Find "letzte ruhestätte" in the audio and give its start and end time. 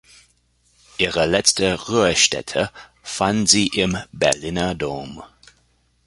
1.27-2.71